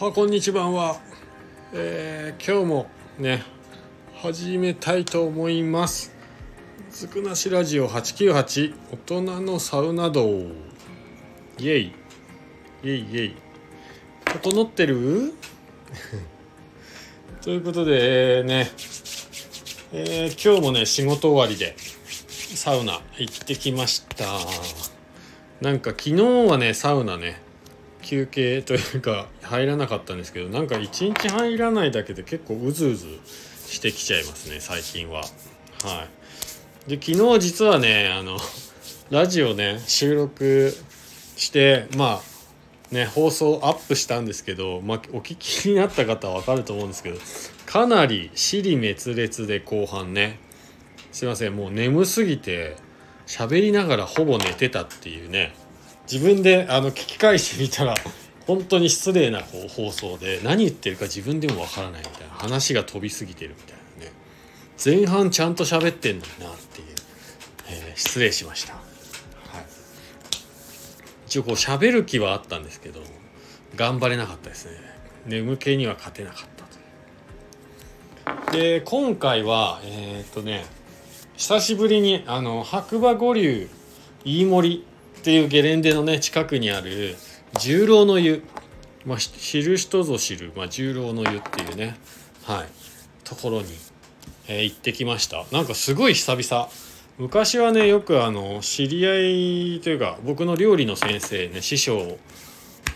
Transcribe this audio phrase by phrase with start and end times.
[0.00, 1.00] はこんにちは、
[1.72, 2.86] えー、今日も
[3.18, 3.42] ね
[4.14, 6.14] 始めたいと思います。
[6.92, 10.28] ずくなしラジオ898大人のサウナ道。
[11.58, 11.92] イエイ。
[12.84, 13.36] イエイイエイ。
[14.24, 15.34] 整ってる？
[17.42, 18.70] ということで、ね、
[19.92, 21.74] えー、今日もね仕事終わりで
[22.54, 24.26] サウナ行ってきました。
[25.60, 27.47] なんか昨日はねサウナね
[28.08, 33.06] 休憩というか入らなかったんですけどなんか1日入らないだけで結構うずうず
[33.66, 35.20] してきちゃいますね最近は。
[35.84, 36.06] は
[36.86, 38.38] い、で昨日実はねあの
[39.10, 40.74] ラジオね収録
[41.36, 47.18] してまあね放送アップしたんですけど、まあ、お聞きになった方は分かると思うんですけど
[47.66, 50.40] かなり尻滅裂で後半ね。
[51.12, 52.76] すいませんもう眠すぎて
[53.26, 55.52] 喋りながらほぼ寝てたっていうね。
[56.10, 57.94] 自分であの聞き返してみたら
[58.46, 64.12] 本当に失礼なこう放送で何言ってるか自分でもわからないみたいな話が飛びすぎてるみたいなね。
[64.82, 66.86] 前半ちゃんと喋ってんのになっていう、
[67.68, 68.82] えー、失礼しました、はい、
[71.26, 73.00] 一応こう喋る気はあったんですけど
[73.76, 74.72] 頑張れなかったですね。
[75.26, 76.40] 眠気には勝てなかっ
[78.24, 80.64] たとで今回はえー、っとね
[81.36, 83.68] 久しぶりにあの白馬五流
[84.24, 84.86] 飯盛
[85.18, 87.16] っていうゲレンデのね近くにある
[87.58, 88.44] 十郎の湯、
[89.04, 91.96] まあ、知る人ぞ知る、まあ、十郎の湯っていうね。
[92.44, 92.68] はい。
[93.24, 93.68] ところに、
[94.46, 95.44] えー、行ってきました。
[95.50, 96.68] なんかすごい久々。
[97.18, 102.16] 昔はねよくあの知り合いというか僕の料理の先生ね師匠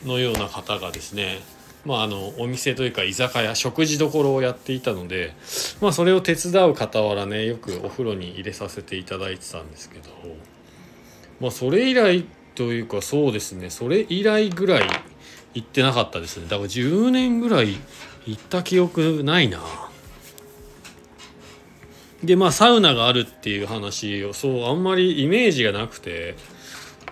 [0.04, 1.40] のような方がですね
[1.84, 5.34] まあ、あのお店というか居酒屋食事処をやっていたので、
[5.80, 10.10] まあ、それを手伝う傍らねよくお風呂に入れさせていただいてたんですけど。
[11.42, 13.68] まあそれ以来というかそうですね。
[13.68, 14.86] それ以来ぐらい
[15.54, 16.44] 行ってなかったですね。
[16.44, 17.76] だから10年ぐらい
[18.26, 19.60] 行った記憶ないな。
[22.22, 26.36] でまあサウナがあるっていう話をそうあんまりイメージがなくて、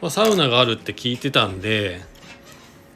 [0.00, 2.00] まあ、サウナがあるって聞いてたんで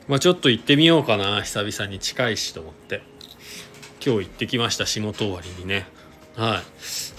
[0.07, 3.03] まあちょっと行ってみようかな久々に近いしと思って。
[4.05, 5.87] 今日行ってきました仕事終わりにね。
[6.37, 6.63] は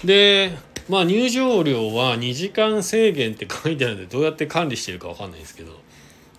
[0.03, 0.07] い。
[0.07, 0.55] で
[0.87, 5.79] まあ入場料は2時間制限って書いてあるんでどうやって管理してるか分かんないですけど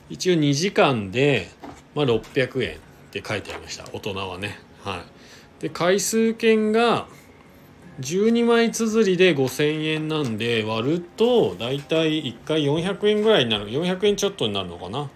[0.08, 1.48] 一応2時間で、
[1.94, 2.78] まあ、600円っ
[3.10, 3.84] て書いてありました。
[3.92, 4.58] 大人はね。
[4.82, 5.62] はい。
[5.62, 7.08] で回数券が
[8.00, 13.68] 12枚綴りで5000円なんで割ると大体1回400円ぐらいになる。
[13.68, 15.10] 400円ちょっとになるのかな。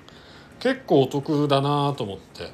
[0.59, 2.51] 結構お得だなと思って。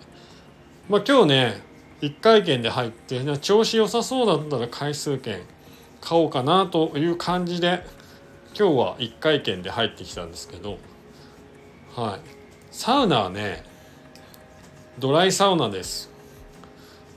[0.88, 1.62] まあ今日ね
[2.02, 5.40] 1回券で入って調子良さそうだったら回数券
[6.06, 7.84] 買おうかなという感じで
[8.56, 10.78] 今日は1回券で入ってきたんですけど
[11.96, 12.20] はい。
[12.70, 13.64] サウナはね
[15.00, 16.08] ドライサウナです。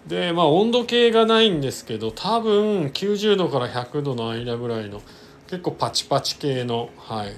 [0.07, 5.03] でまあ温度計がないんですけど多分90度から100度の間ぐらいの
[5.45, 7.35] 結構パチパチ系のはい。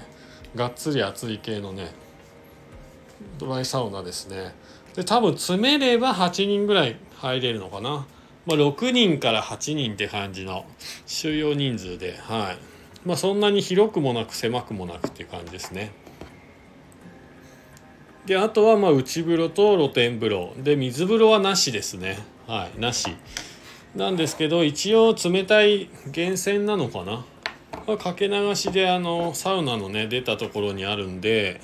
[0.56, 1.92] がっつり熱い系のね
[3.38, 4.54] ドライサウナですね。
[4.94, 8.06] で多分詰めれば8人ぐらい入れるのかな。
[8.46, 10.64] まあ、6人から8人って感じの
[11.06, 12.58] 収容人数で、はい。
[13.06, 15.92] まあ、そんなに広くもなく狭くもなくっていう感じですね。
[18.26, 20.54] であとはまあ内風呂と露天風呂。
[20.56, 22.18] で水風呂はなしですね。
[22.46, 23.16] はいなし。
[23.96, 27.24] なんですけど一応冷たい源泉なのかな、
[27.86, 31.60] まあ、かけ流しであのサウナのね出たところにあるんで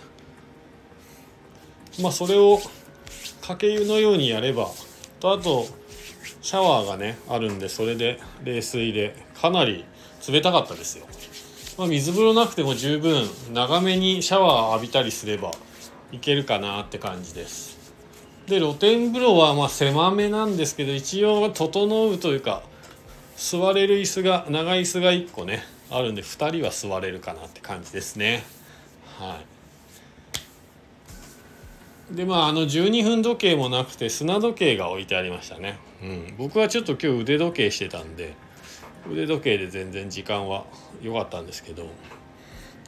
[2.03, 2.61] まあそれを
[3.41, 4.69] かけ湯のようにやれば。
[5.21, 5.67] とあと
[6.43, 9.85] シャワーがねあるんでそれで冷水でかなり
[10.29, 11.07] 冷たかったですよ、
[11.77, 15.53] まあ、水風呂なくても十分長めにシャワー浴びたりすれば
[16.13, 17.77] いけるかなって感じです。
[18.47, 22.63] で露天風呂はまあ狭めなんですけど一応整うというか
[23.37, 28.43] 座れる椅子が長い椅子が1個ねあるんで2人は座れるかなって感じですね。
[29.19, 29.58] はい。
[32.11, 38.35] でまああの12分時計もなくて砂時計が置いてありましたね、うん、僕はちょっと今日腕時計してたんで
[39.11, 40.65] 腕時計で全然時間は
[41.03, 41.91] 良かったんですけど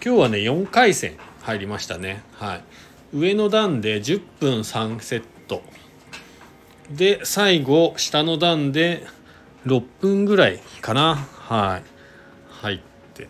[0.03, 2.23] 今日はね4回戦入りましたね。
[2.33, 2.65] はい。
[3.13, 5.63] 上の段で10分3セット。
[6.91, 9.07] で最後下の段で
[9.67, 11.17] 6分ぐらいかな。
[11.17, 11.83] はい。
[12.49, 12.81] 入っ
[13.15, 13.29] て。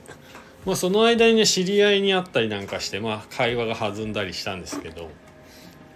[0.64, 5.10] まあその間にね知り合いに会ったりなんかしてまあ会話が弾んだりしたんですけど。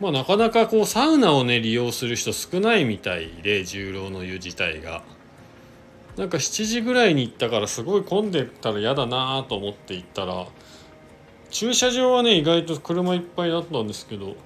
[0.01, 5.03] まあ、なかなかこうサウナをね利用する人少ないみたいで重郎の湯自体が。
[6.17, 10.47] なんか7時ぐらいに行ったからすごい混んでたら嫌だなと思って行ったら
[11.51, 14.37] 駐車場はね意外と車いっぱいだったんですけど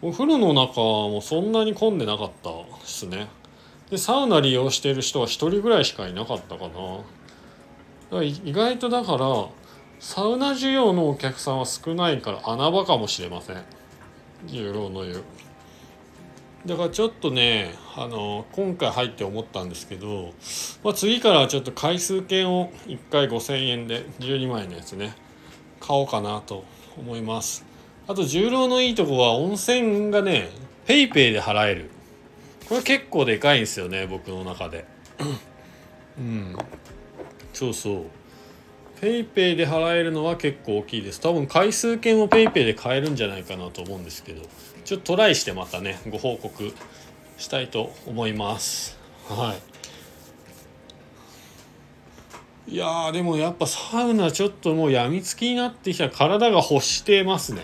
[0.00, 3.28] お風呂の中もそんなに混んでなかったですね。
[3.90, 6.68] でサウナ利用してる人は1人ぐらいしかいなかったかな。
[6.68, 6.74] だか
[8.10, 9.46] ら意外とだから
[10.00, 13.62] サウナ需要のお客さんは少ないから穴場かもしれません。
[14.46, 15.22] 十郎の湯。
[16.66, 20.32] だからちょっとねあの今回入って思ったんですけど、
[20.84, 25.14] まあ、次からはちょっと回数券を1回5000円で12万円のやつね
[25.80, 26.64] 買おうかなと
[26.96, 27.64] 思います。
[28.06, 30.50] あと十郎のいいとこは温泉がね
[30.86, 31.90] PayPay で払える。
[32.68, 34.84] これ結構でかいんですよね僕の中で。
[36.18, 36.56] うん。
[37.52, 38.04] そうそう。
[39.02, 41.20] PayPay で払えるのは結構大きいです。
[41.20, 44.42] 多分回数券も PayPay で買えるんじゃないかなと思うんですけど。
[44.84, 46.72] ちょっとトライしてまたねご報告
[47.36, 48.96] したいと思います。
[49.28, 49.56] は
[52.68, 52.74] い。
[52.74, 57.62] いやーでもやっぱサウナちょっともうやみつきになってきた体が欲してますね。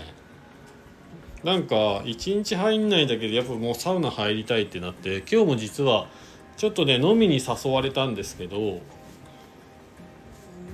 [1.44, 6.08] なんか一日入んないだけでやっぱもうサウナ入りたいってなって今日も実は
[6.56, 8.80] ちょっとね飲みに誘われたんですけど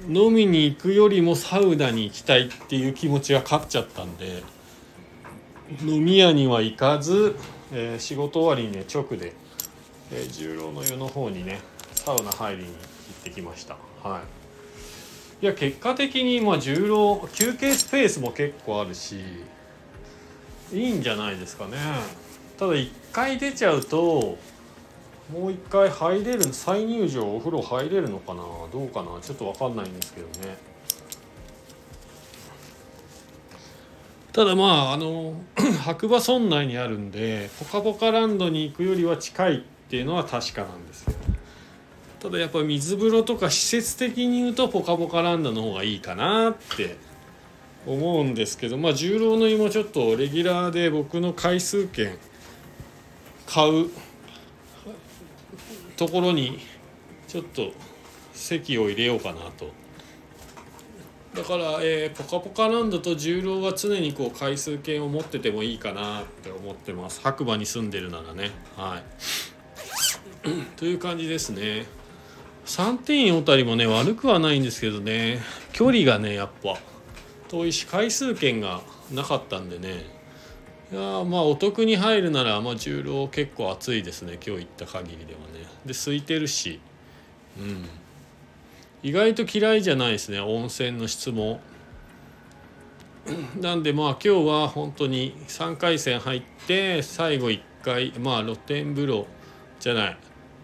[0.09, 4.43] 飲みに行くよりもサウナに行きたいっていう気持ちが勝っちゃったんで
[5.83, 7.37] 飲み屋には行かず、
[7.73, 9.33] えー、仕事終わりにね直で、
[10.13, 11.61] えー、十郎の湯の方にね
[11.95, 12.77] サウナ入りに行っ
[13.25, 13.77] てきました。
[14.03, 15.45] はい。
[15.45, 19.17] いや結果的にまあ十郎休憩スペースも結構あるし
[20.73, 21.77] いいんじゃないですかね。
[22.59, 24.39] ただ一回出ちゃうと
[25.33, 28.43] もう一回入れる再入場お風呂入れるのかな？
[28.73, 29.21] どうかな？
[29.21, 30.57] ちょっと分かんないんですけどね。
[34.35, 35.35] ただまああの
[35.85, 41.15] 白馬村内にあるんでポカポカランドに行くよりは近いっていうのは確かなんですよ
[42.19, 46.97] ただやっぱ水風呂とか施設的に言うとポカポカランドの方がいいかなって
[47.87, 52.19] 思うんですけどまあ十郎の湯もちょっとレギュラーで僕の回数券
[53.47, 53.89] 買う
[55.97, 56.59] ところに
[57.29, 57.73] ちょっと
[58.33, 59.73] 席を入れようかなと。
[61.35, 67.21] だから、えー、ポカポカランドと重郎は常にこう回数券を持っててもいいかなって思ってます。
[67.23, 68.51] 白馬に住んでるならね。
[68.77, 69.03] はい。
[70.77, 71.87] という感じですね。
[72.67, 75.41] 3点小谷もね悪くはないんですけどね。
[75.73, 76.79] 距離がねやっぱ
[77.49, 78.83] 遠いし回数券が
[79.13, 80.07] なかったんでね。
[80.93, 85.67] いやまあお得に入るならまあ重郎結構暑いですね今日行った限りではね。
[85.87, 86.81] で空いてるし。
[87.59, 87.85] うん。
[89.03, 91.61] 意外と嫌いじゃないですね温泉の質も。
[93.61, 99.27] なんでまあ今日は本当に3回戦入って最後1回まあ露天風呂
[99.81, 100.19] じゃない。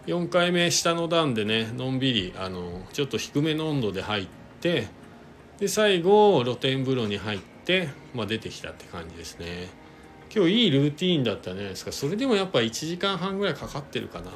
[0.07, 4.27] 4回目下の段でねのんびりあのちょっと低めの温度で入っ
[4.59, 4.87] て
[5.59, 9.80] で最後露天風呂に入って、まあ、出てきたって感じですね。
[10.33, 11.91] 今日いいルーティーンだったじゃないですか。
[11.91, 14.31] それでもやっぱ1時間半ぐらいかかってるかな。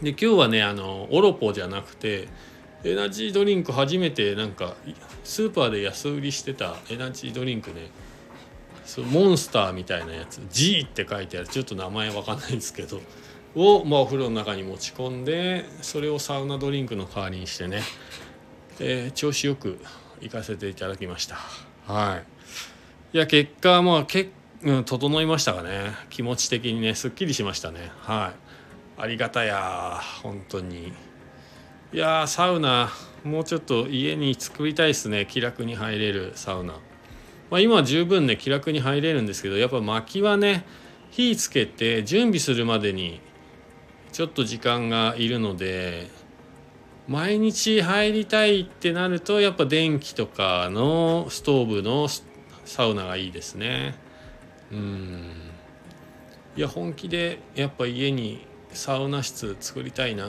[0.00, 0.04] ん。
[0.04, 2.28] で今日はねあのオロポじゃなくて
[2.84, 4.76] エナジードリンク初めてなんか
[5.24, 7.90] スーパーで安売りしてたエナジードリンクね。
[9.10, 10.40] モンスターみたいなやつ。
[10.50, 11.48] G って書いてある。
[11.48, 13.00] ちょっと名前わかんないんですけど。
[13.56, 17.80] を、まあ、お風呂の中に持ち込んでそれをサウナドリンクの代わりにしてね、
[18.78, 19.80] えー、調子よく
[20.20, 21.36] 行かせていただきました。
[21.86, 22.35] はい。
[23.12, 24.30] いや結果まあけ、
[24.62, 25.92] うん、整いましたかね。
[26.10, 27.90] 気持ち的にねすっきりしましたね。
[28.00, 28.32] は
[28.98, 29.00] い。
[29.00, 30.92] ありがたや本当に。
[31.92, 32.90] いやサウナ
[33.24, 35.26] もうちょっと家に作りたいですね。
[35.26, 36.74] 気楽に入れるサウナ。
[37.48, 40.64] まあ、今は十分ね気楽に入れるんですけどやっぱ薪はね
[41.10, 43.20] 火つけて準備するまでに
[44.12, 46.08] ちょっと時間がいるので
[47.06, 52.08] 毎日入りたいってなるとやっぱ電気とかのストーブの
[52.66, 53.94] サウナがいいですね。
[54.70, 55.32] うん。
[56.56, 60.26] いや本気でやっぱ家にサウナ室作りたいな。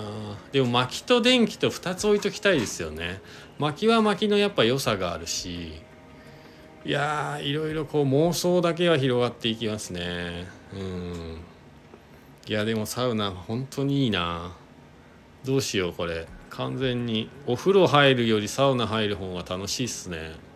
[0.51, 3.21] でも薪と電気と2つ置いときたいですよね。
[3.59, 5.81] 薪は薪のやっぱ良さがあるし。
[6.85, 10.47] いやいろいろこう妄想だけは広がっていきますね。
[10.73, 11.37] うん。
[12.47, 14.53] いやでもサウナ本当にいいな。
[15.43, 16.27] どうしようこれ。
[16.49, 20.46] 完全にお風呂入るよりサウナ入る方が楽しいっすね。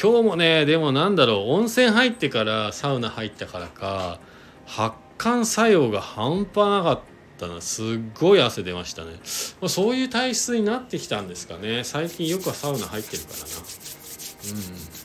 [0.00, 4.20] 今日もねでもなんだろう温泉入ってからサウナ入ったからか
[4.66, 7.00] 発汗作用が半端なかっ
[7.38, 7.60] たな。
[7.60, 7.86] すっ
[8.18, 9.12] ごい汗出ましたね。
[9.22, 11.84] そういう体質になってきたんですかね。
[11.84, 13.44] 最近よくはサウナ入ってるからな。
[13.44, 14.58] う
[14.98, 15.02] ん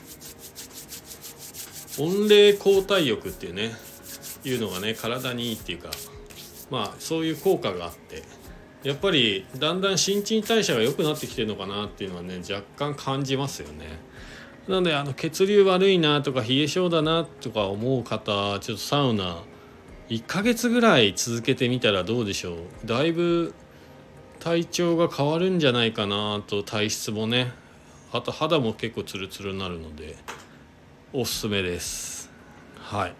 [2.00, 3.72] 温冷交代浴っていうね
[4.44, 5.90] いうのがね体にいいっていうか
[6.70, 8.22] まあそういう効果があって
[8.84, 13.86] やっぱりだんだん新陳代謝が良くなってきてるのかなっていうのはね若干感じますよね。
[14.68, 19.42] なのであの血流悪いなとか冷え性だなとか思う方ちょっとサウナ
[20.10, 22.56] 1ヶ月ぐらい続けてみたらどうでしょう。
[22.84, 23.54] だいぶ
[24.40, 27.52] 体調が変わるんじゃないかなと体質もね
[28.12, 30.16] あと肌も結構ツルツルになるので
[31.12, 32.30] おすすめです。
[32.76, 33.14] はい。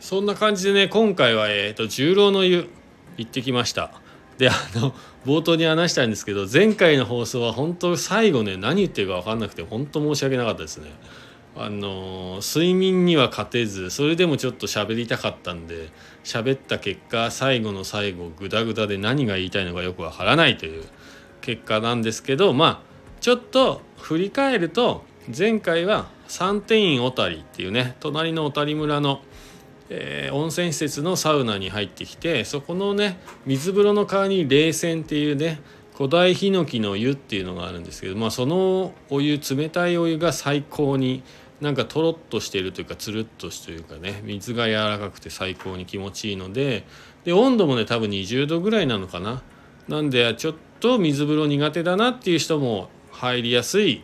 [0.00, 2.70] そんな感じでね今回はえっ、ー、と重郎の湯
[3.18, 4.00] 行ってきました。
[4.38, 10.90] であの冒頭に話したんですけど前回の放送は本当最後ね何言ってるか分かんなくて本当申し訳なかったですね。
[11.54, 15.90] あの睡眠には勝てずそれでもちょっと喋りたかったんで
[16.24, 20.84] 喋った結果最後の最後グダグダで何が言いたいのかよくわからないという
[21.42, 22.80] 結果なんですけどまあ
[23.20, 25.04] ちょっと振り返ると
[25.36, 29.20] 前回は三天院小谷っていうね隣の小谷村の、
[29.88, 35.60] えー、温泉施設のサウナに入ってきてそこのね水風呂の川に冷泉っていうね
[35.94, 41.22] 古代ヒノキの湯っていうのがあるんですけど、まあ、そのお湯冷たいお湯が最高に
[41.60, 46.84] なんかとろっとしているというかつるっとしというかね水が柔らかくて最高に気持ちいいので
[47.24, 49.42] で温度もね多分20度ぐらいなのかな
[49.88, 54.02] なんでちょっと水風呂苦手だなっていう人も入りやすい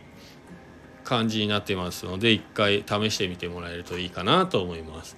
[1.03, 5.17] 感じになってますので一回試してみてもらえるといいかなと思います。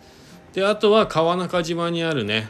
[0.53, 2.49] であとは川中島にあるね、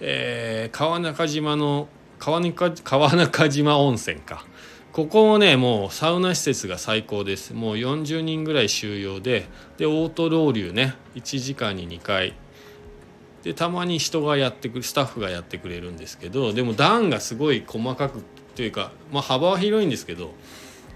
[0.00, 4.44] えー、川中島の川中川中島温泉か。
[4.92, 7.54] ここもねもうサウナ施設が最高です。
[7.54, 9.46] もう40人ぐらい収容で
[9.78, 12.34] でオートロウリュね1時間に2回。
[13.42, 18.22] でたまに人がやってくるスタッフがやってくれるんですけどでも段がすごい細かく
[18.54, 20.32] というか、まあ、幅は広いんですけど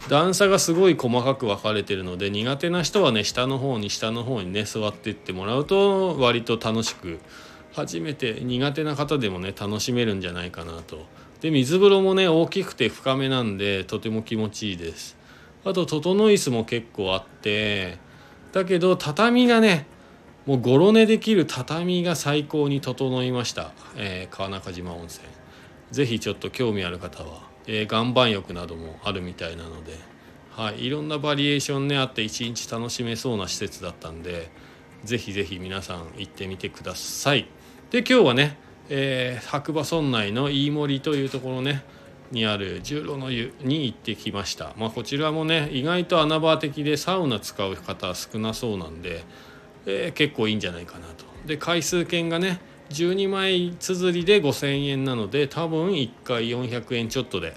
[0.08, 7.18] 段差がすごい細かく分かれてるので苦手な人はね下の方に下の方にね座っていってもらうと割と楽しく
[7.72, 11.04] 初めて苦手な方でもね楽しめるんじゃないかなと。
[11.40, 15.16] で水風呂もね大きくて深めなんでとても気持ちいいです。
[15.64, 17.98] あと整い椅子も結構あって
[18.52, 19.86] だけど畳がね
[20.46, 25.26] もうゴロ寝できる畳が最高に整いました、えー、川中島温泉。
[25.90, 29.99] 是非ちょっと興味ある方は、えー、岩盤浴などもあるみたいなので、
[30.50, 34.50] はい、いろんなバリエーションねあって一日楽しめそうな施設だったんで
[35.04, 37.49] 是非是非皆さん行ってみてください。
[37.90, 38.58] で今日はね
[38.88, 41.82] えー、白馬村内の飯森というところね
[42.30, 49.25] にある十郎の湯に行ってきました、まあ、こちらもね意外と穴場的でサウナ使う方少なそうなんで、
[49.87, 51.25] えー、結構いいんじゃないかなと。
[51.46, 57.57] で回数券がね12枚綴りで5,000円なので多分1回400円ちょっとで、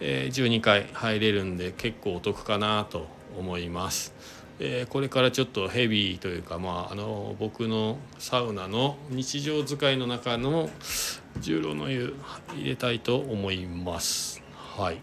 [0.00, 3.06] えー、12回入れるんで結構お得かなと
[3.38, 4.14] 思います。
[4.58, 10.70] えー、これからちょっとヘビーというか、まあ、あの僕のサウナの日常使いの中の
[11.40, 12.14] 重炉の湯
[12.54, 14.42] 入れたいと思います。
[14.54, 14.98] はい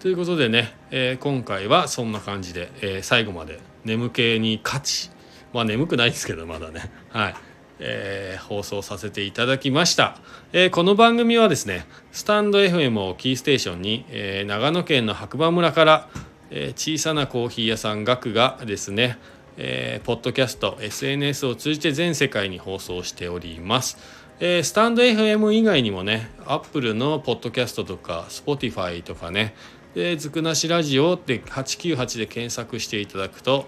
[0.00, 5.10] ということでね、えー、今回はそんな感じで、えー、最後まで眠気に勝ち
[5.52, 7.34] まあ眠くないですけどまだねはい、
[7.78, 10.18] えー、放送させていただきました、
[10.52, 16.08] えこの番組はですねスタンド FM をキーステーションに、え長野県の白馬村から
[16.50, 19.18] え、小さなコーヒー屋さん学がですね、
[19.56, 23.96] えー、ポッドキャスト SNS を通じて全世界に放送しております、
[24.38, 29.54] え、スタンド FM 以外にもねアップルのポッドキャストとか Spotify とかね
[29.94, 33.66] でずくなしラジオって898で検索していただくと、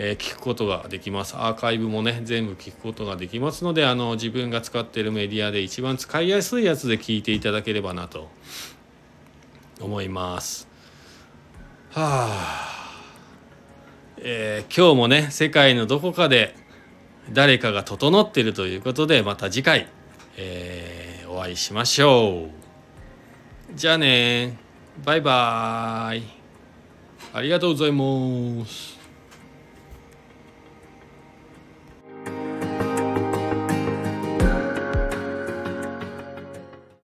[0.00, 1.34] え、聞くことができます。
[1.36, 8.28] アーカイブもね全部聞くことができますのであの自分が使っているメディアで一番使いやすいやつで聞いていただければなと
[9.80, 10.68] 思います。
[11.90, 13.02] はあ、
[14.18, 16.54] えー、今日もね世界のどこかで
[17.32, 19.88] 誰かが整っているということでまた次回、
[20.36, 23.74] えー、お会いしましょう。
[23.74, 24.58] じゃあね
[25.04, 26.22] バイバーイ。
[27.32, 28.97] ありがとうございます。